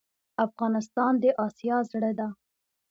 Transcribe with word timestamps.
افغانستان 0.45 1.13
د 1.21 1.25
اسیا 1.45 1.77
زړه 1.91 2.11
ده 2.19 2.27